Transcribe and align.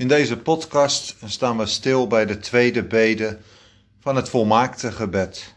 In 0.00 0.08
deze 0.08 0.38
podcast 0.38 1.16
staan 1.24 1.58
we 1.58 1.66
stil 1.66 2.06
bij 2.06 2.26
de 2.26 2.38
tweede 2.38 2.84
bede 2.84 3.38
van 3.98 4.16
het 4.16 4.28
volmaakte 4.28 4.92
gebed. 4.92 5.54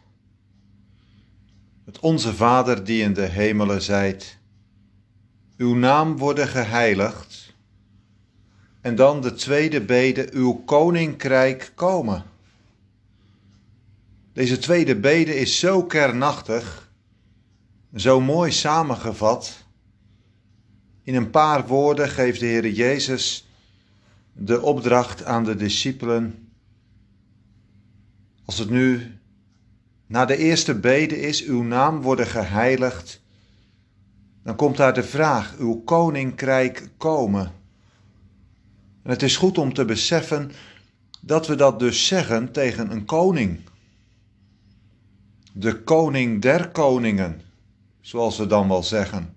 Het 1.85 1.99
Onze 1.99 2.33
Vader 2.33 2.83
die 2.83 3.01
in 3.01 3.13
de 3.13 3.25
hemelen 3.25 3.81
zijt, 3.81 4.37
uw 5.57 5.75
naam 5.75 6.17
worden 6.17 6.47
geheiligd. 6.47 7.53
En 8.81 8.95
dan 8.95 9.21
de 9.21 9.33
tweede 9.33 9.81
bede, 9.81 10.29
uw 10.33 10.53
koninkrijk 10.53 11.71
komen. 11.75 12.23
Deze 14.33 14.57
tweede 14.57 14.95
bede 14.95 15.35
is 15.35 15.59
zo 15.59 15.83
kernachtig, 15.83 16.89
zo 17.95 18.21
mooi 18.21 18.51
samengevat. 18.51 19.63
In 21.03 21.15
een 21.15 21.29
paar 21.29 21.67
woorden 21.67 22.09
geeft 22.09 22.39
de 22.39 22.45
Heer 22.45 22.69
Jezus 22.69 23.47
de 24.33 24.61
opdracht 24.61 25.23
aan 25.23 25.43
de 25.43 25.55
discipelen. 25.55 26.49
Als 28.45 28.57
het 28.57 28.69
nu 28.69 29.17
na 30.07 30.25
de 30.25 30.37
eerste 30.37 30.75
bede 30.75 31.19
is, 31.19 31.43
uw 31.43 31.63
naam 31.63 32.01
worden 32.01 32.27
geheiligd, 32.27 33.21
dan 34.43 34.55
komt 34.55 34.77
daar 34.77 34.93
de 34.93 35.03
vraag, 35.03 35.57
uw 35.57 35.81
koninkrijk 35.83 36.89
komen. 36.97 37.51
En 39.03 39.09
het 39.09 39.21
is 39.21 39.37
goed 39.37 39.57
om 39.57 39.73
te 39.73 39.85
beseffen 39.85 40.51
dat 41.21 41.47
we 41.47 41.55
dat 41.55 41.79
dus 41.79 42.07
zeggen 42.07 42.51
tegen 42.51 42.91
een 42.91 43.05
koning. 43.05 43.59
De 45.53 45.83
koning 45.83 46.41
der 46.41 46.69
koningen, 46.69 47.41
zoals 48.01 48.37
we 48.37 48.47
dan 48.47 48.67
wel 48.67 48.83
zeggen. 48.83 49.33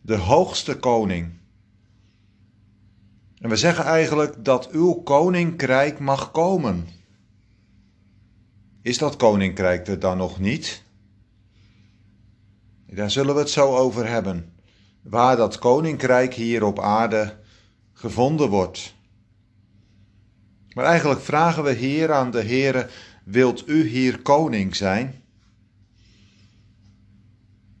De 0.00 0.16
hoogste 0.16 0.76
koning. 0.78 1.32
En 3.38 3.48
we 3.48 3.56
zeggen 3.56 3.84
eigenlijk 3.84 4.44
dat 4.44 4.70
uw 4.70 4.92
koninkrijk 4.92 5.98
mag 5.98 6.30
komen. 6.30 6.86
Is 8.82 8.98
dat 8.98 9.16
koninkrijk 9.16 9.86
er 9.86 9.98
dan 9.98 10.16
nog 10.16 10.38
niet? 10.38 10.82
Daar 12.86 13.10
zullen 13.10 13.34
we 13.34 13.40
het 13.40 13.50
zo 13.50 13.76
over 13.76 14.08
hebben. 14.08 14.52
Waar 15.02 15.36
dat 15.36 15.58
koninkrijk 15.58 16.34
hier 16.34 16.64
op 16.64 16.80
aarde 16.80 17.38
gevonden 17.92 18.48
wordt. 18.48 18.94
Maar 20.72 20.84
eigenlijk 20.84 21.20
vragen 21.20 21.62
we 21.62 21.72
hier 21.72 22.12
aan 22.12 22.30
de 22.30 22.42
Heere: 22.42 22.88
wilt 23.24 23.68
u 23.68 23.88
hier 23.88 24.22
koning 24.22 24.76
zijn? 24.76 25.22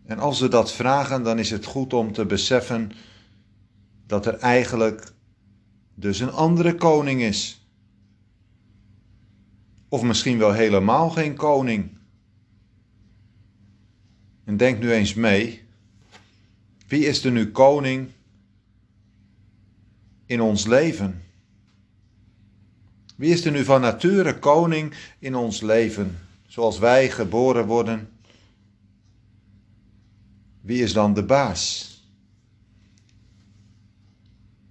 En 0.04 0.18
als 0.18 0.40
we 0.40 0.48
dat 0.48 0.72
vragen, 0.72 1.22
dan 1.22 1.38
is 1.38 1.50
het 1.50 1.64
goed 1.64 1.92
om 1.92 2.12
te 2.12 2.26
beseffen 2.26 2.92
dat 4.06 4.26
er 4.26 4.38
eigenlijk 4.38 5.12
dus 5.98 6.20
een 6.20 6.32
andere 6.32 6.74
koning 6.74 7.22
is. 7.22 7.60
Of 9.88 10.02
misschien 10.02 10.38
wel 10.38 10.52
helemaal 10.52 11.10
geen 11.10 11.34
koning. 11.34 11.90
En 14.44 14.56
denk 14.56 14.78
nu 14.78 14.92
eens 14.92 15.14
mee, 15.14 15.62
wie 16.86 17.06
is 17.06 17.24
er 17.24 17.32
nu 17.32 17.50
koning 17.50 18.10
in 20.26 20.40
ons 20.40 20.66
leven? 20.66 21.22
Wie 23.16 23.32
is 23.32 23.44
er 23.44 23.52
nu 23.52 23.64
van 23.64 23.80
nature 23.80 24.38
koning 24.38 24.94
in 25.18 25.34
ons 25.34 25.60
leven, 25.60 26.18
zoals 26.46 26.78
wij 26.78 27.10
geboren 27.10 27.66
worden? 27.66 28.08
Wie 30.60 30.82
is 30.82 30.92
dan 30.92 31.14
de 31.14 31.24
baas? 31.24 31.95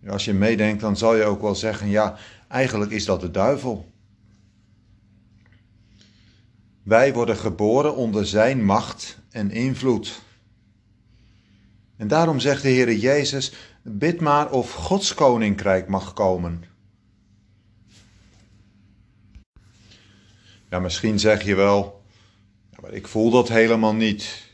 Als 0.08 0.26
je 0.26 0.34
meedenkt, 0.34 0.82
dan 0.82 0.98
zal 0.98 1.16
je 1.16 1.24
ook 1.24 1.42
wel 1.42 1.56
zeggen: 1.56 1.90
ja, 1.90 2.18
eigenlijk 2.48 2.92
is 2.92 3.06
dat 3.06 3.22
de 3.22 3.32
duivel. 3.32 3.94
Wij 6.84 7.14
worden 7.14 7.38
geboren 7.38 7.96
onder 7.96 8.28
zijn 8.28 8.66
macht 8.66 9.20
en 9.30 9.52
invloed. 9.52 10.22
En 11.98 12.08
daarom 12.08 12.40
zegt 12.40 12.62
de 12.62 12.70
Heer 12.70 12.96
Jezus: 12.96 13.54
bid 13.84 14.22
maar 14.22 14.52
of 14.52 14.72
Gods 14.74 15.14
koninkrijk 15.14 15.88
mag 15.88 16.14
komen. 16.14 16.64
Ja, 20.70 20.80
misschien 20.80 21.20
zeg 21.20 21.44
je 21.44 21.56
wel, 21.56 22.04
maar 22.82 22.94
ik 22.94 23.08
voel 23.08 23.32
dat 23.32 23.50
helemaal 23.50 23.96
niet. 23.96 24.54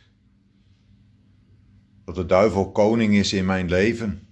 Dat 2.06 2.16
de 2.16 2.26
duivel 2.26 2.72
koning 2.72 3.14
is 3.14 3.34
in 3.34 3.46
mijn 3.46 3.70
leven. 3.70 4.31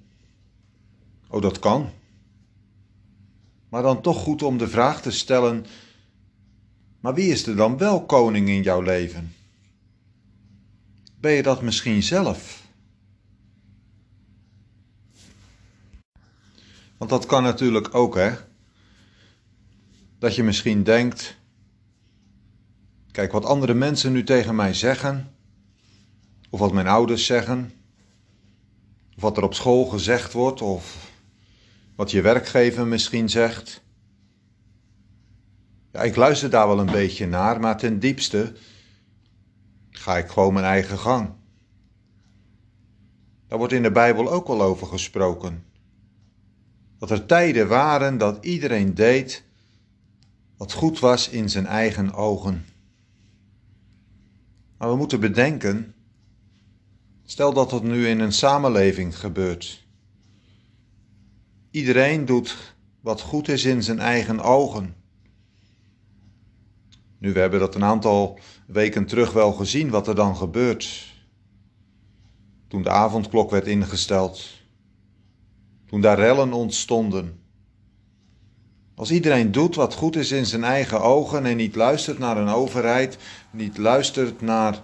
Oh, 1.29 1.41
dat 1.41 1.59
kan. 1.59 1.89
Maar 3.69 3.81
dan 3.81 4.01
toch 4.01 4.17
goed 4.17 4.43
om 4.43 4.57
de 4.57 4.67
vraag 4.67 5.01
te 5.01 5.11
stellen: 5.11 5.65
maar 6.99 7.13
wie 7.13 7.31
is 7.31 7.47
er 7.47 7.55
dan 7.55 7.77
wel 7.77 8.05
koning 8.05 8.49
in 8.49 8.61
jouw 8.61 8.81
leven? 8.81 9.33
Ben 11.19 11.31
je 11.31 11.43
dat 11.43 11.61
misschien 11.61 12.03
zelf? 12.03 12.63
Want 16.97 17.11
dat 17.11 17.25
kan 17.25 17.43
natuurlijk 17.43 17.95
ook, 17.95 18.15
hè? 18.15 18.31
Dat 20.19 20.35
je 20.35 20.43
misschien 20.43 20.83
denkt: 20.83 21.37
kijk, 23.11 23.31
wat 23.31 23.45
andere 23.45 23.73
mensen 23.73 24.11
nu 24.11 24.23
tegen 24.23 24.55
mij 24.55 24.73
zeggen, 24.73 25.35
of 26.49 26.59
wat 26.59 26.73
mijn 26.73 26.87
ouders 26.87 27.25
zeggen, 27.25 27.73
of 29.15 29.21
wat 29.21 29.37
er 29.37 29.43
op 29.43 29.53
school 29.53 29.85
gezegd 29.85 30.33
wordt, 30.33 30.61
of 30.61 31.08
wat 31.99 32.11
je 32.11 32.21
werkgever 32.21 32.87
misschien 32.87 33.29
zegt. 33.29 33.83
Ja, 35.91 36.01
ik 36.01 36.15
luister 36.15 36.49
daar 36.49 36.67
wel 36.67 36.79
een 36.79 36.91
beetje 36.91 37.27
naar, 37.27 37.59
maar 37.59 37.77
ten 37.77 37.99
diepste 37.99 38.53
ga 39.89 40.17
ik 40.17 40.29
gewoon 40.29 40.53
mijn 40.53 40.65
eigen 40.65 40.97
gang. 40.97 41.29
Daar 43.47 43.57
wordt 43.57 43.73
in 43.73 43.83
de 43.83 43.91
Bijbel 43.91 44.31
ook 44.31 44.47
wel 44.47 44.61
over 44.61 44.87
gesproken. 44.87 45.63
Dat 46.97 47.11
er 47.11 47.25
tijden 47.25 47.67
waren 47.67 48.17
dat 48.17 48.45
iedereen 48.45 48.93
deed 48.93 49.43
wat 50.57 50.73
goed 50.73 50.99
was 50.99 51.29
in 51.29 51.49
zijn 51.49 51.65
eigen 51.65 52.13
ogen. 52.13 52.65
Maar 54.77 54.89
we 54.89 54.95
moeten 54.95 55.19
bedenken, 55.19 55.93
stel 57.23 57.53
dat 57.53 57.69
dat 57.69 57.83
nu 57.83 58.07
in 58.07 58.19
een 58.19 58.33
samenleving 58.33 59.19
gebeurt. 59.19 59.87
Iedereen 61.71 62.25
doet 62.25 62.75
wat 63.01 63.21
goed 63.21 63.47
is 63.47 63.63
in 63.63 63.83
zijn 63.83 63.99
eigen 63.99 64.39
ogen. 64.39 64.95
Nu, 67.17 67.33
we 67.33 67.39
hebben 67.39 67.59
dat 67.59 67.75
een 67.75 67.83
aantal 67.83 68.39
weken 68.67 69.05
terug 69.05 69.31
wel 69.31 69.51
gezien, 69.51 69.89
wat 69.89 70.07
er 70.07 70.15
dan 70.15 70.35
gebeurt. 70.35 71.13
Toen 72.67 72.81
de 72.81 72.89
avondklok 72.89 73.51
werd 73.51 73.67
ingesteld. 73.67 74.49
Toen 75.85 76.01
daar 76.01 76.19
rellen 76.19 76.53
ontstonden. 76.53 77.39
Als 78.95 79.11
iedereen 79.11 79.51
doet 79.51 79.75
wat 79.75 79.93
goed 79.93 80.15
is 80.15 80.31
in 80.31 80.45
zijn 80.45 80.63
eigen 80.63 81.01
ogen 81.01 81.45
en 81.45 81.57
niet 81.57 81.75
luistert 81.75 82.19
naar 82.19 82.37
een 82.37 82.47
overheid, 82.47 83.17
niet 83.51 83.77
luistert 83.77 84.41
naar 84.41 84.81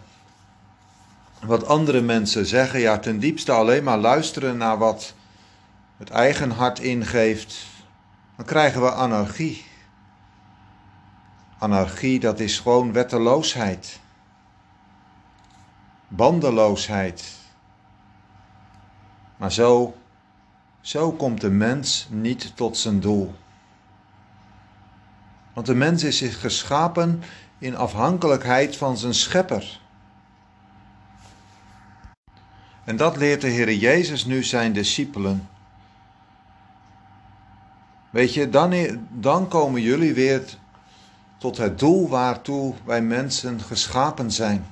wat 1.46 1.66
andere 1.66 2.02
mensen 2.02 2.46
zeggen, 2.46 2.80
ja, 2.80 3.00
ten 3.00 3.20
diepste 3.20 3.52
alleen 3.52 3.84
maar 3.84 3.98
luisteren 3.98 4.58
naar 4.58 4.78
wat 4.78 5.14
het 5.98 6.10
eigen 6.10 6.52
hart 6.52 6.80
ingeeft, 6.80 7.66
dan 8.36 8.46
krijgen 8.46 8.82
we 8.82 8.92
anarchie. 8.92 9.66
Anarchie, 11.58 12.20
dat 12.20 12.40
is 12.40 12.60
gewoon 12.60 12.94
wetteloosheid. 12.94 14.00
Bandeloosheid. 16.08 17.34
Maar 19.38 19.52
zo, 19.52 19.96
zo 20.82 21.12
komt 21.12 21.42
de 21.42 21.50
mens 21.50 22.08
niet 22.10 22.56
tot 22.56 22.78
zijn 22.78 23.00
doel. 23.00 23.36
Want 25.54 25.68
de 25.68 25.76
mens 25.76 26.04
is 26.04 26.18
zich 26.18 26.40
geschapen 26.40 27.24
in 27.58 27.76
afhankelijkheid 27.76 28.78
van 28.78 28.98
zijn 28.98 29.14
schepper. 29.14 29.80
En 32.84 32.96
dat 32.96 33.18
leert 33.18 33.42
de 33.42 33.48
Heer 33.48 33.74
Jezus 33.74 34.26
nu 34.26 34.44
zijn 34.44 34.74
discipelen. 34.74 35.50
Weet 38.16 38.34
je, 38.34 38.50
dan, 38.50 38.74
dan 39.12 39.48
komen 39.48 39.82
jullie 39.82 40.14
weer 40.14 40.58
tot 41.38 41.58
het 41.58 41.80
doel 41.80 42.10
waartoe 42.10 42.74
wij 42.86 43.02
mensen 43.02 43.62
geschapen 43.62 44.32
zijn. 44.32 44.66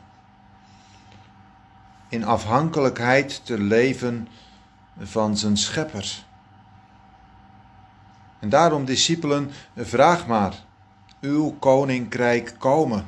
In 2.10 2.26
afhankelijkheid 2.26 3.46
te 3.46 3.60
leven 3.60 4.28
van 5.00 5.38
zijn 5.38 5.58
schepper. 5.58 6.24
En 8.40 8.50
daarom, 8.50 8.86
discipelen, 8.86 9.52
vraag 9.78 10.28
maar, 10.28 10.54
uw 11.22 11.56
koninkrijk 11.60 12.56
komen. 12.58 13.06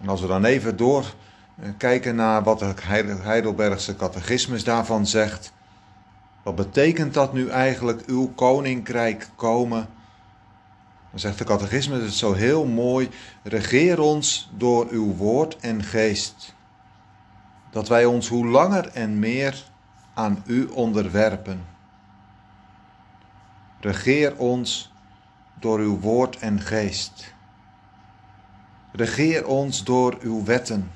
En 0.00 0.08
als 0.08 0.20
we 0.20 0.26
dan 0.26 0.44
even 0.44 0.76
door 0.76 1.14
kijken 1.76 2.16
naar 2.16 2.42
wat 2.42 2.58
de 2.58 2.74
Heidelbergse 3.22 3.96
catechismus 3.96 4.64
daarvan 4.64 5.06
zegt, 5.06 5.54
Wat 6.46 6.54
betekent 6.54 7.14
dat 7.14 7.32
nu 7.32 7.48
eigenlijk, 7.48 8.02
uw 8.06 8.32
koninkrijk 8.34 9.28
komen? 9.36 9.88
Dan 11.10 11.20
zegt 11.20 11.38
de 11.38 11.44
catechisme 11.44 12.00
het 12.00 12.12
zo 12.12 12.32
heel 12.32 12.66
mooi: 12.66 13.08
regeer 13.42 14.00
ons 14.00 14.50
door 14.56 14.86
uw 14.90 15.14
woord 15.14 15.56
en 15.56 15.82
geest. 15.82 16.54
Dat 17.70 17.88
wij 17.88 18.04
ons 18.04 18.28
hoe 18.28 18.46
langer 18.46 18.88
en 18.88 19.18
meer 19.18 19.64
aan 20.14 20.42
u 20.46 20.66
onderwerpen. 20.66 21.64
Regeer 23.80 24.36
ons 24.36 24.92
door 25.60 25.78
uw 25.78 26.00
woord 26.00 26.38
en 26.38 26.60
geest. 26.60 27.34
Regeer 28.92 29.46
ons 29.46 29.84
door 29.84 30.16
uw 30.20 30.44
wetten. 30.44 30.90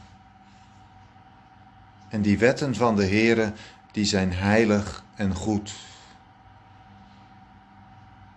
En 2.08 2.22
die 2.22 2.38
wetten 2.38 2.74
van 2.74 2.96
de 2.96 3.06
Heere, 3.06 3.52
die 3.92 4.04
zijn 4.04 4.32
heilig 4.32 5.04
en 5.16 5.34
goed. 5.34 5.72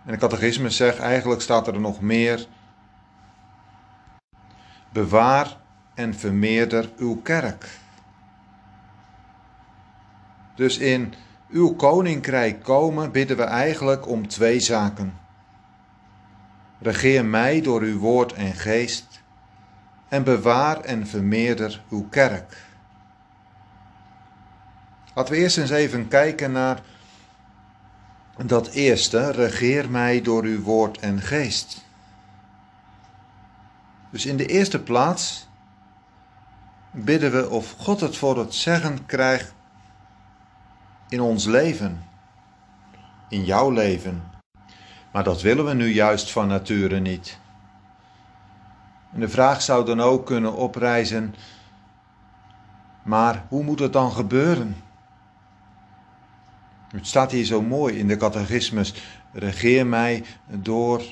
En 0.04 0.12
de 0.12 0.18
catechisme 0.18 0.70
zegt, 0.70 0.98
eigenlijk 0.98 1.40
staat 1.40 1.66
er 1.66 1.80
nog 1.80 2.00
meer. 2.00 2.46
Bewaar 4.92 5.56
en 5.94 6.14
vermeerder 6.14 6.90
uw 6.96 7.16
kerk. 7.16 7.66
Dus 10.56 10.78
in 10.78 11.14
uw 11.48 11.74
koninkrijk 11.74 12.62
komen 12.62 13.12
bidden 13.12 13.36
we 13.36 13.42
eigenlijk 13.42 14.08
om 14.08 14.28
twee 14.28 14.60
zaken. 14.60 15.12
Regeer 16.80 17.24
mij 17.24 17.60
door 17.60 17.80
uw 17.80 17.98
woord 17.98 18.32
en 18.32 18.52
geest 18.52 19.22
en 20.08 20.24
bewaar 20.24 20.80
en 20.80 21.06
vermeerder 21.06 21.82
uw 21.90 22.08
kerk. 22.10 22.73
Laten 25.14 25.34
we 25.34 25.40
eerst 25.40 25.58
eens 25.58 25.70
even 25.70 26.08
kijken 26.08 26.52
naar 26.52 26.80
dat 28.46 28.68
eerste, 28.68 29.30
regeer 29.30 29.90
mij 29.90 30.22
door 30.22 30.42
uw 30.42 30.62
woord 30.62 30.98
en 30.98 31.20
geest. 31.20 31.84
Dus 34.10 34.26
in 34.26 34.36
de 34.36 34.46
eerste 34.46 34.82
plaats 34.82 35.48
bidden 36.90 37.32
we 37.32 37.50
of 37.50 37.74
God 37.78 38.00
het 38.00 38.16
voor 38.16 38.38
het 38.38 38.54
zeggen 38.54 39.06
krijgt 39.06 39.54
in 41.08 41.20
ons 41.20 41.44
leven, 41.44 42.04
in 43.28 43.44
jouw 43.44 43.70
leven. 43.70 44.22
Maar 45.12 45.24
dat 45.24 45.42
willen 45.42 45.64
we 45.64 45.74
nu 45.74 45.86
juist 45.86 46.32
van 46.32 46.48
nature 46.48 47.00
niet. 47.00 47.38
En 49.12 49.20
de 49.20 49.28
vraag 49.28 49.62
zou 49.62 49.84
dan 49.84 50.00
ook 50.00 50.26
kunnen 50.26 50.54
oprijzen, 50.54 51.34
maar 53.02 53.44
hoe 53.48 53.62
moet 53.62 53.78
het 53.78 53.92
dan 53.92 54.12
gebeuren? 54.12 54.76
Het 56.94 57.06
staat 57.06 57.30
hier 57.30 57.44
zo 57.44 57.62
mooi 57.62 57.98
in 57.98 58.08
de 58.08 58.16
catechismus: 58.16 58.94
regeer 59.32 59.86
mij 59.86 60.24
door 60.60 61.02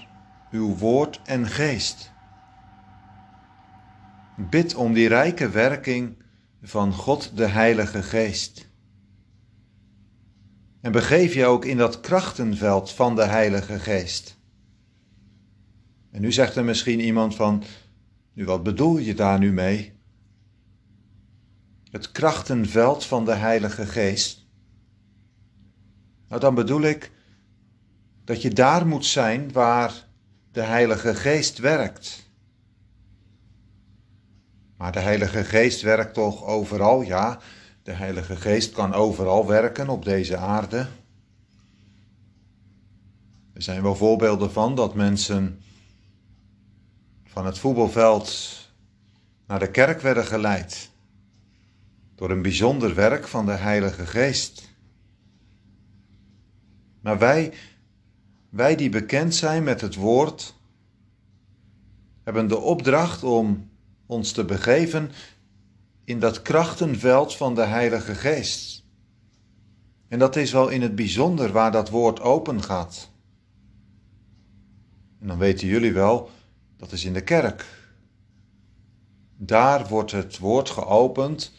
uw 0.51 0.77
woord 0.77 1.21
en 1.25 1.47
geest. 1.47 2.13
Bid 4.37 4.75
om 4.75 4.93
die 4.93 5.09
rijke 5.09 5.51
werking 5.51 6.23
van 6.63 6.93
God 6.93 7.37
de 7.37 7.47
Heilige 7.47 8.03
Geest. 8.03 8.71
En 10.81 10.93
begeef 10.93 11.35
je 11.35 11.47
ook 11.47 11.65
in 11.65 11.77
dat 11.77 12.01
krachtenveld 12.01 12.93
van 12.93 13.17
de 13.17 13.25
Heilige 13.25 13.79
Geest. 13.79 14.39
En 16.11 16.21
nu 16.21 16.33
zegt 16.33 16.57
er 16.57 16.65
misschien 16.65 17.01
iemand 17.01 17.35
van, 17.35 17.63
nu 18.33 18.45
wat 18.45 18.63
bedoel 18.63 18.99
je 18.99 19.15
daar 19.15 19.39
nu 19.39 19.53
mee? 19.53 19.93
Het 21.91 22.13
krachtenveld 22.13 23.05
van 23.05 23.25
de 23.25 23.35
Heilige 23.35 23.87
Geest. 23.87 24.42
Nou, 26.33 26.45
dan 26.45 26.55
bedoel 26.55 26.83
ik 26.83 27.11
dat 28.25 28.43
je 28.43 28.51
daar 28.51 28.87
moet 28.87 29.07
zijn 29.07 29.53
waar 29.53 30.07
de 30.53 30.61
Heilige 30.61 31.15
Geest 31.15 31.59
werkt. 31.59 32.31
Maar 34.77 34.93
de 34.93 35.01
Heilige 35.01 35.45
Geest 35.45 35.81
werkt 35.83 36.15
toch 36.15 36.45
overal, 36.45 37.03
ja. 37.03 37.41
De 37.83 37.93
Heilige 37.93 38.37
Geest 38.37 38.73
kan 38.73 38.95
overal 38.95 39.47
werken 39.47 39.89
op 39.89 40.05
deze 40.05 40.37
aarde. 40.37 40.87
Er 43.53 43.63
zijn 43.63 43.83
wel 43.83 43.97
voorbeelden 43.97 44.53
van 44.53 44.75
dat 44.75 44.95
mensen 44.95 45.63
van 47.25 47.47
het 47.47 47.59
voetbalveld 47.59 48.59
naar 49.47 49.59
de 49.59 49.71
kerk 49.71 50.01
werden 50.01 50.25
geleid 50.25 50.91
door 52.15 52.31
een 52.31 52.43
bijzonder 52.43 52.95
werk 52.95 53.29
van 53.29 53.47
de 53.47 53.53
Heilige 53.53 54.07
Geest. 54.07 54.71
Maar 57.03 57.19
wij, 57.19 57.53
wij 58.49 58.77
die 58.77 58.89
bekend 58.89 59.35
zijn 59.35 59.63
met 59.63 59.81
het 59.81 59.95
woord, 59.95 60.55
hebben 62.23 62.49
de 62.49 62.59
opdracht 62.59 63.23
om 63.23 63.71
ons 64.07 64.33
te 64.33 64.45
begeven 64.45 65.11
in 66.05 66.19
dat 66.19 66.43
krachtenveld 66.43 67.37
van 67.37 67.55
de 67.55 67.65
Heilige 67.65 68.15
Geest. 68.15 68.85
En 70.09 70.19
dat 70.19 70.37
is 70.37 70.53
wel 70.53 70.69
in 70.69 70.83
het 70.83 70.95
bijzonder 70.95 71.53
waar 71.53 71.73
dat 71.73 71.91
woord 71.91 72.21
open 72.21 72.63
gaat. 72.63 73.11
En 75.21 75.27
dan 75.27 75.39
weten 75.39 75.67
jullie 75.67 75.93
wel, 75.93 76.31
dat 76.77 76.93
is 76.93 77.05
in 77.05 77.13
de 77.13 77.23
kerk. 77.25 77.67
Daar 79.37 79.89
wordt 79.89 80.11
het 80.11 80.39
woord 80.39 80.71
geopend. 80.71 81.53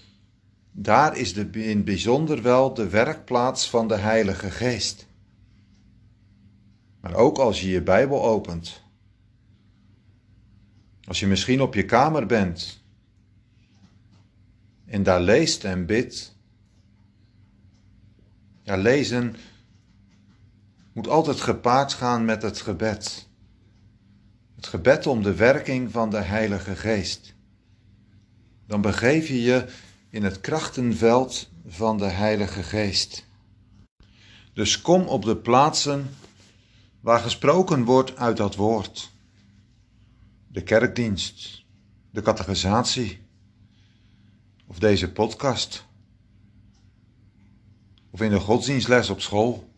Daar 0.72 1.18
is 1.18 1.34
de, 1.34 1.50
in 1.52 1.78
het 1.78 1.86
bijzonder 1.86 2.42
wel 2.42 2.74
de 2.74 2.90
werkplaats 2.90 3.70
van 3.70 3.88
de 3.88 3.98
Heilige 3.98 4.52
Geest. 4.52 5.08
Maar 7.04 7.16
ook 7.16 7.38
als 7.38 7.62
je 7.62 7.70
je 7.70 7.82
Bijbel 7.82 8.24
opent. 8.24 8.84
Als 11.04 11.20
je 11.20 11.28
misschien 11.28 11.62
op 11.62 11.74
je 11.74 11.86
kamer 11.86 12.26
bent 12.26 12.84
en 14.86 15.04
daar 15.04 15.22
leest 15.22 15.64
en 15.64 15.86
bidt. 15.86 16.36
Ja, 18.62 18.76
lezen 18.76 19.36
moet 20.94 21.08
altijd 21.08 21.42
gepaard 21.42 21.94
gaan 21.94 22.26
met 22.26 22.42
het 22.42 22.62
gebed. 22.62 23.28
Het 24.56 24.68
gebed 24.68 25.08
om 25.08 25.24
de 25.24 25.36
werking 25.36 25.92
van 25.92 26.10
de 26.10 26.22
Heilige 26.22 26.76
Geest. 26.76 27.36
Dan 28.68 28.82
begeef 28.82 29.28
je 29.28 29.42
je 29.42 29.66
in 30.10 30.24
het 30.24 30.42
krachtenveld 30.42 31.50
van 31.68 31.98
de 31.98 32.10
Heilige 32.10 32.64
Geest. 32.64 33.26
Dus 34.54 34.82
kom 34.82 35.08
op 35.08 35.24
de 35.24 35.38
plaatsen 35.38 36.10
waar 37.04 37.20
gesproken 37.20 37.84
wordt 37.84 38.18
uit 38.18 38.38
dat 38.38 38.56
woord. 38.56 39.12
De 40.48 40.64
kerkdienst, 40.64 41.64
de 42.12 42.22
catechisatie, 42.22 43.20
of 44.68 44.80
deze 44.80 45.12
podcast. 45.12 45.86
Of 48.10 48.22
in 48.22 48.30
de 48.30 48.40
godsdienstles 48.40 49.10
op 49.10 49.22
school. 49.22 49.70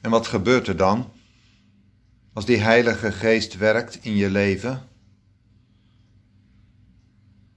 En 0.00 0.10
wat 0.10 0.26
gebeurt 0.26 0.66
er 0.68 0.76
dan 0.76 1.10
als 2.32 2.44
die 2.44 2.58
Heilige 2.58 3.12
Geest 3.12 3.56
werkt 3.56 4.04
in 4.04 4.16
je 4.16 4.30
leven? 4.30 4.88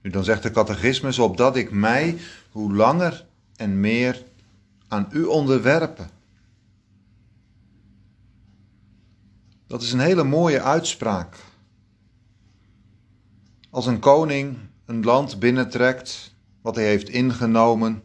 Nu 0.02 0.10
dan 0.10 0.24
zegt 0.24 0.42
de 0.42 0.50
catechismus 0.50 1.18
opdat 1.18 1.56
ik 1.56 1.70
mij 1.70 2.18
hoe 2.50 2.74
langer 2.74 3.26
en 3.56 3.80
meer 3.80 4.24
aan 4.88 5.08
u 5.12 5.24
onderwerpen. 5.24 6.13
Dat 9.74 9.82
is 9.82 9.92
een 9.92 10.00
hele 10.00 10.24
mooie 10.24 10.62
uitspraak. 10.62 11.36
Als 13.70 13.86
een 13.86 13.98
koning 13.98 14.56
een 14.84 15.04
land 15.04 15.38
binnentrekt 15.38 16.34
wat 16.62 16.74
hij 16.74 16.84
heeft 16.84 17.08
ingenomen, 17.08 18.02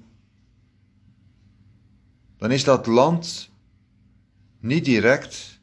dan 2.37 2.51
is 2.51 2.63
dat 2.63 2.85
land 2.85 3.49
niet 4.59 4.85
direct 4.85 5.59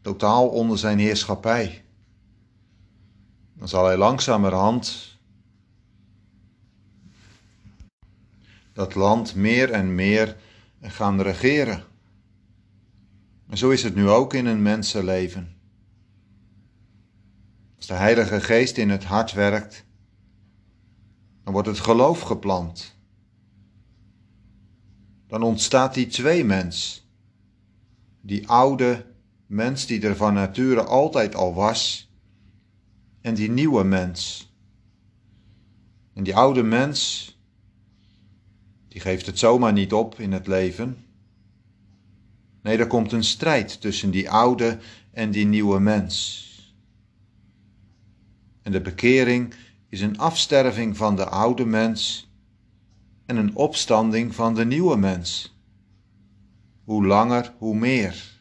totaal 0.00 0.48
onder 0.48 0.78
zijn 0.78 0.98
heerschappij. 0.98 1.84
Dan 3.54 3.68
zal 3.68 3.84
hij 3.84 3.96
langzamerhand 3.96 5.18
dat 8.72 8.94
land 8.94 9.34
meer 9.34 9.70
en 9.70 9.94
meer 9.94 10.36
gaan 10.80 11.20
regeren. 11.20 11.89
En 13.50 13.58
zo 13.58 13.70
is 13.70 13.82
het 13.82 13.94
nu 13.94 14.08
ook 14.08 14.34
in 14.34 14.46
een 14.46 14.62
mensenleven. 14.62 15.56
Als 17.76 17.86
de 17.86 17.94
Heilige 17.94 18.40
Geest 18.40 18.76
in 18.76 18.90
het 18.90 19.04
hart 19.04 19.32
werkt, 19.32 19.84
dan 21.44 21.52
wordt 21.52 21.68
het 21.68 21.78
geloof 21.78 22.20
geplant. 22.20 22.96
Dan 25.26 25.42
ontstaat 25.42 25.94
die 25.94 26.06
twee 26.06 26.44
mens. 26.44 27.08
Die 28.20 28.48
oude 28.48 29.06
mens 29.46 29.86
die 29.86 30.00
er 30.00 30.16
van 30.16 30.34
nature 30.34 30.82
altijd 30.82 31.34
al 31.34 31.54
was. 31.54 32.10
En 33.20 33.34
die 33.34 33.50
nieuwe 33.50 33.84
mens. 33.84 34.48
En 36.14 36.22
die 36.22 36.36
oude 36.36 36.62
mens, 36.62 37.28
Die 38.88 39.00
geeft 39.00 39.26
het 39.26 39.38
zomaar 39.38 39.72
niet 39.72 39.92
op 39.92 40.18
in 40.18 40.32
het 40.32 40.46
leven. 40.46 41.09
Nee, 42.62 42.78
er 42.78 42.86
komt 42.86 43.12
een 43.12 43.24
strijd 43.24 43.80
tussen 43.80 44.10
die 44.10 44.30
oude 44.30 44.78
en 45.12 45.30
die 45.30 45.46
nieuwe 45.46 45.80
mens. 45.80 46.48
En 48.62 48.72
de 48.72 48.80
bekering 48.80 49.54
is 49.88 50.00
een 50.00 50.18
afsterving 50.18 50.96
van 50.96 51.16
de 51.16 51.24
oude 51.24 51.64
mens 51.64 52.30
en 53.26 53.36
een 53.36 53.54
opstanding 53.54 54.34
van 54.34 54.54
de 54.54 54.64
nieuwe 54.64 54.96
mens. 54.96 55.58
Hoe 56.84 57.06
langer, 57.06 57.54
hoe 57.58 57.76
meer. 57.76 58.38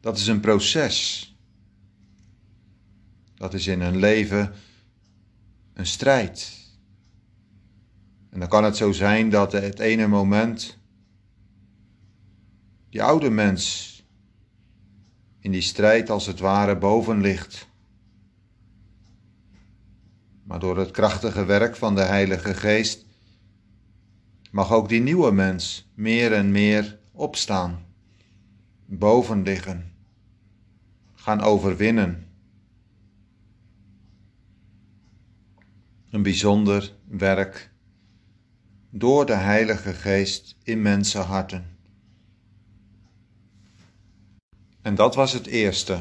Dat 0.00 0.18
is 0.18 0.26
een 0.26 0.40
proces. 0.40 1.28
Dat 3.34 3.54
is 3.54 3.66
in 3.66 3.80
een 3.80 3.96
leven 3.96 4.52
een 5.72 5.86
strijd. 5.86 6.52
En 8.30 8.40
dan 8.40 8.48
kan 8.48 8.64
het 8.64 8.76
zo 8.76 8.92
zijn 8.92 9.30
dat 9.30 9.52
het 9.52 9.78
ene 9.78 10.06
moment 10.06 10.78
die 12.94 13.02
oude 13.02 13.30
mens 13.30 13.92
in 15.40 15.50
die 15.50 15.60
strijd 15.60 16.10
als 16.10 16.26
het 16.26 16.38
ware 16.38 16.78
boven 16.78 17.20
ligt. 17.20 17.68
Maar 20.42 20.58
door 20.58 20.78
het 20.78 20.90
krachtige 20.90 21.44
werk 21.44 21.76
van 21.76 21.94
de 21.94 22.02
Heilige 22.02 22.54
Geest 22.54 23.06
mag 24.50 24.72
ook 24.72 24.88
die 24.88 25.00
nieuwe 25.00 25.32
mens 25.32 25.90
meer 25.94 26.32
en 26.32 26.50
meer 26.50 26.98
opstaan, 27.12 27.84
boven 28.86 29.42
liggen, 29.42 29.92
gaan 31.14 31.40
overwinnen. 31.40 32.26
Een 36.10 36.22
bijzonder 36.22 36.92
werk 37.04 37.70
door 38.90 39.26
de 39.26 39.36
Heilige 39.36 39.92
Geest 39.92 40.56
in 40.62 40.82
mensenharten. 40.82 41.73
En 44.84 44.94
dat 44.94 45.14
was 45.14 45.32
het 45.32 45.46
eerste. 45.46 45.98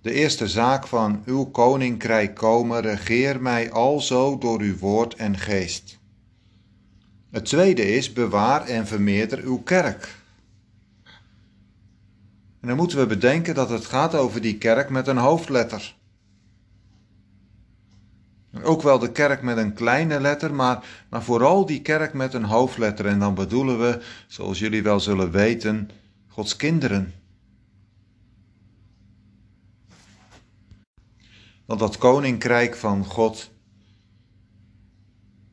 De 0.00 0.12
eerste 0.12 0.48
zaak 0.48 0.86
van 0.86 1.22
uw 1.24 1.44
koninkrijk 1.44 2.34
komen, 2.34 2.80
regeer 2.80 3.42
mij 3.42 3.70
alzo 3.72 4.38
door 4.38 4.60
uw 4.60 4.76
woord 4.78 5.14
en 5.14 5.38
geest. 5.38 5.98
Het 7.30 7.44
tweede 7.44 7.94
is, 7.94 8.12
bewaar 8.12 8.66
en 8.66 8.86
vermeerder 8.86 9.38
uw 9.42 9.58
kerk. 9.58 10.14
En 12.60 12.68
dan 12.68 12.76
moeten 12.76 12.98
we 12.98 13.06
bedenken 13.06 13.54
dat 13.54 13.70
het 13.70 13.84
gaat 13.84 14.14
over 14.14 14.40
die 14.40 14.58
kerk 14.58 14.90
met 14.90 15.06
een 15.06 15.16
hoofdletter. 15.16 15.96
Ook 18.62 18.82
wel 18.82 18.98
de 18.98 19.12
kerk 19.12 19.42
met 19.42 19.56
een 19.56 19.74
kleine 19.74 20.20
letter, 20.20 20.54
maar, 20.54 20.84
maar 21.10 21.22
vooral 21.22 21.66
die 21.66 21.82
kerk 21.82 22.12
met 22.12 22.34
een 22.34 22.44
hoofdletter. 22.44 23.06
En 23.06 23.18
dan 23.18 23.34
bedoelen 23.34 23.78
we, 23.80 24.02
zoals 24.26 24.58
jullie 24.58 24.82
wel 24.82 25.00
zullen 25.00 25.30
weten, 25.30 25.90
Gods 26.36 26.56
kinderen. 26.56 27.14
Want 31.64 31.80
dat 31.80 31.98
koninkrijk 31.98 32.76
van 32.76 33.04
God, 33.04 33.50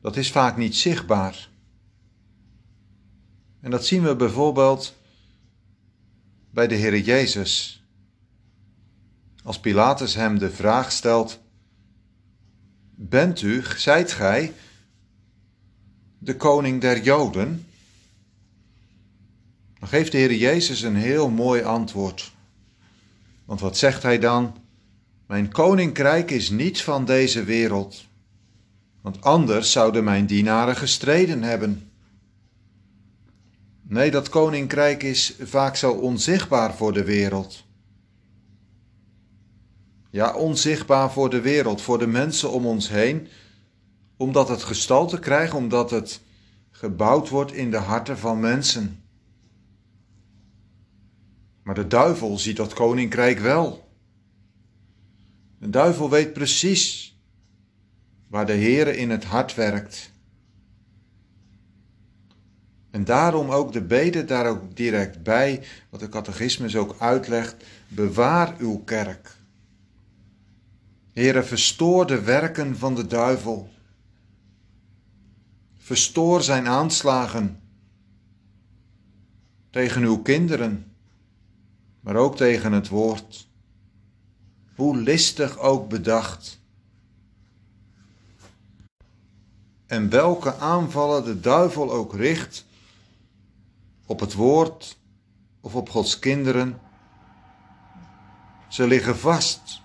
dat 0.00 0.16
is 0.16 0.30
vaak 0.30 0.56
niet 0.56 0.76
zichtbaar. 0.76 1.48
En 3.60 3.70
dat 3.70 3.86
zien 3.86 4.02
we 4.02 4.16
bijvoorbeeld 4.16 4.96
bij 6.50 6.66
de 6.66 6.74
Heer 6.74 6.98
Jezus. 6.98 7.84
Als 9.42 9.60
Pilatus 9.60 10.14
hem 10.14 10.38
de 10.38 10.50
vraag 10.50 10.92
stelt: 10.92 11.40
Bent 12.94 13.42
u, 13.42 13.62
zijt 13.76 14.12
gij, 14.12 14.52
de 16.18 16.36
koning 16.36 16.80
der 16.80 17.02
Joden? 17.02 17.63
Dan 19.84 19.92
geeft 19.92 20.12
de 20.12 20.18
Heer 20.18 20.34
Jezus 20.34 20.82
een 20.82 20.96
heel 20.96 21.30
mooi 21.30 21.62
antwoord. 21.62 22.32
Want 23.44 23.60
wat 23.60 23.76
zegt 23.76 24.02
hij 24.02 24.18
dan? 24.18 24.56
Mijn 25.26 25.52
koninkrijk 25.52 26.30
is 26.30 26.50
niet 26.50 26.82
van 26.82 27.04
deze 27.04 27.44
wereld, 27.44 28.04
want 29.00 29.20
anders 29.20 29.72
zouden 29.72 30.04
mijn 30.04 30.26
dienaren 30.26 30.76
gestreden 30.76 31.42
hebben. 31.42 31.90
Nee, 33.82 34.10
dat 34.10 34.28
koninkrijk 34.28 35.02
is 35.02 35.36
vaak 35.40 35.76
zo 35.76 35.92
onzichtbaar 35.92 36.74
voor 36.74 36.92
de 36.92 37.04
wereld. 37.04 37.64
Ja, 40.10 40.34
onzichtbaar 40.34 41.12
voor 41.12 41.30
de 41.30 41.40
wereld, 41.40 41.80
voor 41.82 41.98
de 41.98 42.06
mensen 42.06 42.50
om 42.50 42.66
ons 42.66 42.88
heen, 42.88 43.28
omdat 44.16 44.48
het 44.48 44.62
gestalte 44.62 45.18
krijgt, 45.18 45.54
omdat 45.54 45.90
het 45.90 46.20
gebouwd 46.70 47.28
wordt 47.28 47.52
in 47.52 47.70
de 47.70 47.76
harten 47.76 48.18
van 48.18 48.40
mensen. 48.40 48.98
Maar 51.64 51.74
de 51.74 51.86
duivel 51.86 52.38
ziet 52.38 52.56
dat 52.56 52.72
koninkrijk 52.72 53.38
wel. 53.38 53.88
De 55.58 55.70
duivel 55.70 56.10
weet 56.10 56.32
precies 56.32 57.16
waar 58.28 58.46
de 58.46 58.52
Heere 58.52 58.96
in 58.96 59.10
het 59.10 59.24
hart 59.24 59.54
werkt. 59.54 60.12
En 62.90 63.04
daarom 63.04 63.50
ook 63.50 63.72
de 63.72 63.82
bede 63.82 64.24
daar 64.24 64.46
ook 64.46 64.76
direct 64.76 65.22
bij, 65.22 65.64
wat 65.90 66.00
de 66.00 66.08
catechismus 66.08 66.76
ook 66.76 66.96
uitlegt, 66.98 67.64
bewaar 67.88 68.54
uw 68.58 68.78
kerk. 68.78 69.36
Heere, 71.12 71.42
verstoor 71.42 72.06
de 72.06 72.22
werken 72.22 72.76
van 72.76 72.94
de 72.94 73.06
duivel. 73.06 73.68
Verstoor 75.76 76.42
zijn 76.42 76.68
aanslagen 76.68 77.60
tegen 79.70 80.02
uw 80.02 80.18
kinderen 80.18 80.93
maar 82.04 82.16
ook 82.16 82.36
tegen 82.36 82.72
het 82.72 82.88
woord. 82.88 83.48
Hoe 84.74 84.96
listig 84.96 85.58
ook 85.58 85.88
bedacht. 85.88 86.60
En 89.86 90.08
welke 90.08 90.56
aanvallen 90.56 91.24
de 91.24 91.40
duivel 91.40 91.92
ook 91.92 92.14
richt 92.14 92.64
op 94.06 94.20
het 94.20 94.34
woord 94.34 94.98
of 95.60 95.74
op 95.74 95.90
Gods 95.90 96.18
kinderen, 96.18 96.80
ze 98.68 98.86
liggen 98.86 99.18
vast 99.18 99.82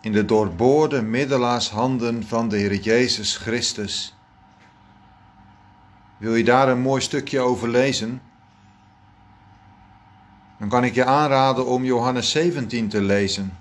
in 0.00 0.12
de 0.12 0.24
doorboorde 0.24 1.02
middelaarshanden 1.02 2.26
van 2.26 2.48
de 2.48 2.56
Heer 2.56 2.74
Jezus 2.74 3.36
Christus. 3.36 4.14
Wil 6.18 6.34
je 6.34 6.44
daar 6.44 6.68
een 6.68 6.80
mooi 6.80 7.00
stukje 7.00 7.40
over 7.40 7.68
lezen? 7.68 8.22
Dan 10.62 10.70
kan 10.70 10.84
ik 10.84 10.94
je 10.94 11.04
aanraden 11.04 11.66
om 11.66 11.84
Johannes 11.84 12.30
17 12.30 12.88
te 12.88 13.00
lezen. 13.00 13.58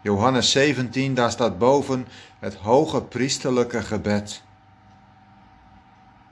Johannes 0.00 0.50
17, 0.50 1.14
daar 1.14 1.30
staat 1.30 1.58
boven 1.58 2.06
het 2.38 2.54
hoge 2.54 3.02
priesterlijke 3.02 3.82
gebed. 3.82 4.42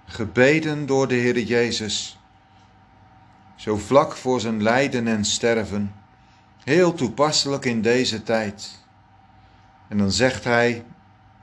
Gebeden 0.05 0.87
door 0.87 1.09
de 1.09 1.15
Heer 1.15 1.39
Jezus, 1.39 2.19
zo 3.57 3.77
vlak 3.77 4.17
voor 4.17 4.41
zijn 4.41 4.63
lijden 4.63 5.07
en 5.07 5.25
sterven, 5.25 5.95
heel 6.65 6.95
toepasselijk 6.95 7.65
in 7.65 7.83
deze 7.83 8.23
tijd. 8.23 8.85
En 9.89 9.99
dan 9.99 10.11
zegt 10.11 10.45
hij 10.45 10.85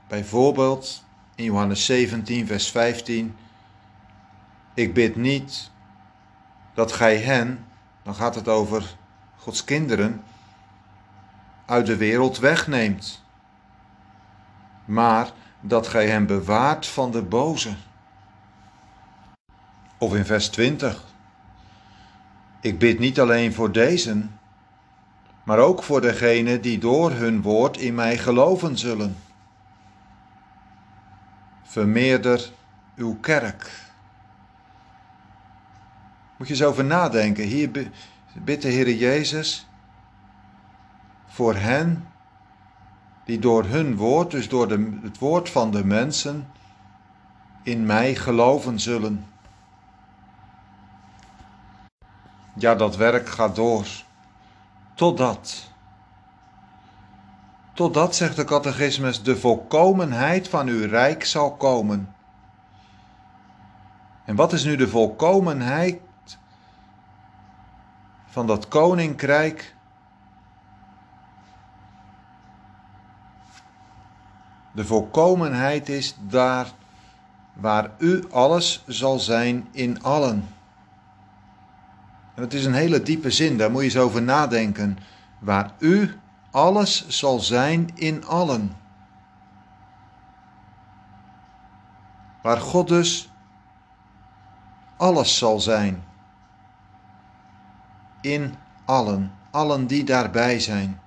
bijvoorbeeld 0.06 1.04
in 1.34 1.44
Johannes 1.44 1.84
17, 1.84 2.46
vers 2.46 2.70
15: 2.70 3.36
Ik 4.74 4.94
bid 4.94 5.16
niet 5.16 5.70
dat 6.78 6.92
gij 6.92 7.16
hen, 7.16 7.66
dan 8.02 8.14
gaat 8.14 8.34
het 8.34 8.48
over 8.48 8.96
Gods 9.36 9.64
kinderen, 9.64 10.22
uit 11.66 11.86
de 11.86 11.96
wereld 11.96 12.38
wegneemt, 12.38 13.24
maar 14.84 15.30
dat 15.60 15.88
gij 15.88 16.08
hen 16.08 16.26
bewaart 16.26 16.86
van 16.86 17.10
de 17.10 17.22
boze. 17.22 17.74
Of 19.98 20.14
in 20.14 20.24
vers 20.24 20.48
20. 20.48 21.04
Ik 22.60 22.78
bid 22.78 22.98
niet 22.98 23.20
alleen 23.20 23.54
voor 23.54 23.72
deze, 23.72 24.26
maar 25.44 25.58
ook 25.58 25.82
voor 25.82 26.00
degenen 26.00 26.60
die 26.60 26.78
door 26.78 27.10
hun 27.10 27.42
woord 27.42 27.76
in 27.76 27.94
mij 27.94 28.18
geloven 28.18 28.78
zullen. 28.78 29.16
Vermeerder 31.62 32.50
uw 32.96 33.18
kerk. 33.20 33.87
Moet 36.38 36.48
je 36.48 36.54
eens 36.54 36.62
over 36.62 36.84
nadenken. 36.84 37.44
Hier 37.44 37.70
bidt 38.34 38.62
de 38.62 38.68
Heer 38.68 38.94
Jezus 38.94 39.66
voor 41.26 41.54
hen 41.54 42.08
die 43.24 43.38
door 43.38 43.64
hun 43.64 43.96
woord, 43.96 44.30
dus 44.30 44.48
door 44.48 44.68
de, 44.68 44.98
het 45.02 45.18
woord 45.18 45.50
van 45.50 45.70
de 45.70 45.84
mensen, 45.84 46.46
in 47.62 47.86
mij 47.86 48.14
geloven 48.14 48.80
zullen. 48.80 49.26
Ja, 52.54 52.74
dat 52.74 52.96
werk 52.96 53.28
gaat 53.28 53.56
door. 53.56 53.86
Totdat. 54.94 55.70
Totdat, 57.74 58.16
zegt 58.16 58.36
de 58.36 58.44
catechismus, 58.44 59.22
de 59.22 59.36
volkomenheid 59.36 60.48
van 60.48 60.68
uw 60.68 60.86
rijk 60.88 61.24
zal 61.24 61.56
komen. 61.56 62.14
En 64.24 64.36
wat 64.36 64.52
is 64.52 64.64
nu 64.64 64.76
de 64.76 64.88
volkomenheid 64.88 66.00
van 68.38 68.46
dat 68.46 68.68
koninkrijk? 68.68 69.74
De 74.72 74.84
volkomenheid 74.84 75.88
is 75.88 76.16
daar 76.20 76.66
waar 77.52 77.90
u 77.98 78.30
alles 78.30 78.84
zal 78.86 79.18
zijn 79.18 79.68
in 79.70 80.02
allen. 80.02 80.48
En 82.34 82.42
het 82.42 82.54
is 82.54 82.64
een 82.64 82.74
hele 82.74 83.02
diepe 83.02 83.30
zin, 83.30 83.58
daar 83.58 83.70
moet 83.70 83.80
je 83.80 83.86
eens 83.86 83.96
over 83.96 84.22
nadenken. 84.22 84.98
Waar 85.38 85.72
u 85.78 86.18
alles 86.50 87.08
zal 87.08 87.38
zijn 87.38 87.90
in 87.94 88.24
allen. 88.24 88.76
Waar 92.42 92.60
God 92.60 92.88
dus 92.88 93.30
alles 94.96 95.38
zal 95.38 95.60
zijn. 95.60 96.07
In 98.20 98.54
allen, 98.84 99.32
allen 99.50 99.86
die 99.86 100.04
daarbij 100.04 100.60
zijn. 100.60 101.00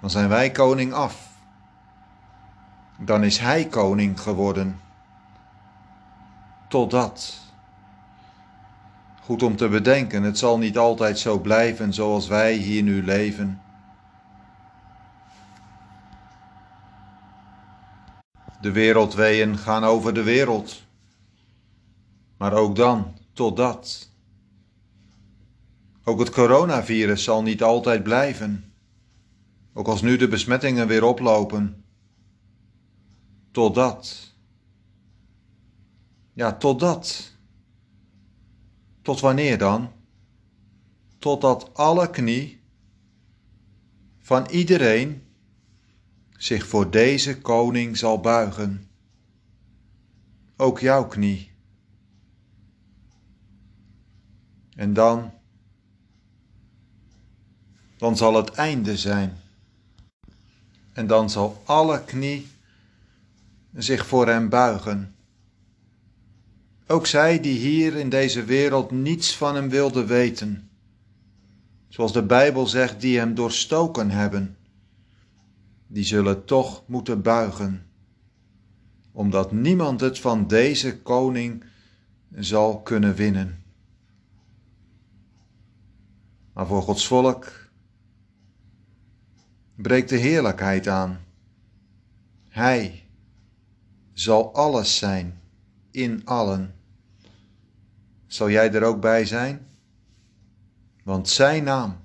Dan 0.00 0.10
zijn 0.10 0.28
wij 0.28 0.50
koning 0.50 0.92
af. 0.92 1.28
Dan 2.98 3.24
is 3.24 3.38
hij 3.38 3.64
koning 3.64 4.20
geworden. 4.20 4.80
Totdat. 6.68 7.44
Goed 9.22 9.42
om 9.42 9.56
te 9.56 9.68
bedenken, 9.68 10.22
het 10.22 10.38
zal 10.38 10.58
niet 10.58 10.78
altijd 10.78 11.18
zo 11.18 11.38
blijven 11.38 11.92
zoals 11.92 12.28
wij 12.28 12.52
hier 12.52 12.82
nu 12.82 13.04
leven. 13.04 13.60
De 18.60 18.72
wereldweeën 18.72 19.58
gaan 19.58 19.84
over 19.84 20.14
de 20.14 20.22
wereld. 20.22 20.82
Maar 22.36 22.52
ook 22.52 22.76
dan, 22.76 23.16
totdat. 23.36 24.10
Ook 26.04 26.18
het 26.18 26.30
coronavirus 26.30 27.24
zal 27.24 27.42
niet 27.42 27.62
altijd 27.62 28.02
blijven. 28.02 28.72
Ook 29.72 29.86
als 29.86 30.02
nu 30.02 30.16
de 30.16 30.28
besmettingen 30.28 30.86
weer 30.86 31.04
oplopen. 31.04 31.84
Totdat. 33.50 34.34
Ja, 36.32 36.52
totdat. 36.52 37.32
Tot 39.02 39.20
wanneer 39.20 39.58
dan? 39.58 39.92
Totdat 41.18 41.74
alle 41.74 42.10
knie 42.10 42.60
van 44.18 44.46
iedereen 44.50 45.22
zich 46.30 46.66
voor 46.66 46.90
deze 46.90 47.40
koning 47.40 47.96
zal 47.96 48.20
buigen. 48.20 48.88
Ook 50.56 50.80
jouw 50.80 51.08
knie. 51.08 51.55
En 54.76 54.92
dan, 54.92 55.32
dan 57.96 58.16
zal 58.16 58.34
het 58.34 58.50
einde 58.50 58.96
zijn. 58.96 59.36
En 60.92 61.06
dan 61.06 61.30
zal 61.30 61.62
alle 61.64 62.04
knie 62.04 62.46
zich 63.74 64.06
voor 64.06 64.26
hem 64.28 64.48
buigen. 64.48 65.14
Ook 66.86 67.06
zij 67.06 67.40
die 67.40 67.58
hier 67.58 67.94
in 67.96 68.08
deze 68.08 68.44
wereld 68.44 68.90
niets 68.90 69.36
van 69.36 69.54
hem 69.54 69.68
wilden 69.68 70.06
weten. 70.06 70.70
Zoals 71.88 72.12
de 72.12 72.22
Bijbel 72.22 72.66
zegt, 72.66 73.00
die 73.00 73.18
hem 73.18 73.34
doorstoken 73.34 74.10
hebben 74.10 74.56
die 75.86 76.04
zullen 76.04 76.44
toch 76.44 76.82
moeten 76.86 77.22
buigen, 77.22 77.86
omdat 79.12 79.52
niemand 79.52 80.00
het 80.00 80.18
van 80.18 80.46
deze 80.46 80.98
koning 81.02 81.64
zal 82.34 82.80
kunnen 82.80 83.14
winnen. 83.14 83.64
Maar 86.56 86.66
voor 86.66 86.82
Gods 86.82 87.06
volk 87.06 87.68
breekt 89.74 90.08
de 90.08 90.16
heerlijkheid 90.16 90.88
aan. 90.88 91.24
Hij 92.48 93.08
zal 94.12 94.54
alles 94.54 94.96
zijn 94.96 95.40
in 95.90 96.24
allen. 96.24 96.74
Zal 98.26 98.50
jij 98.50 98.72
er 98.72 98.82
ook 98.82 99.00
bij 99.00 99.24
zijn? 99.24 99.66
Want 101.02 101.28
zijn 101.28 101.64
naam 101.64 101.96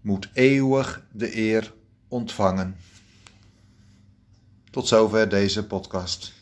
moet 0.00 0.30
eeuwig 0.32 1.06
de 1.12 1.36
eer 1.36 1.74
ontvangen. 2.08 2.76
Tot 4.70 4.88
zover 4.88 5.28
deze 5.28 5.66
podcast. 5.66 6.41